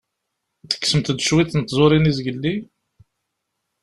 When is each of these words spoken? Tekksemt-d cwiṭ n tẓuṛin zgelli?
Tekksemt-d 0.69 1.19
cwiṭ 1.27 1.51
n 1.55 1.61
tẓuṛin 1.63 2.11
zgelli? 2.17 2.55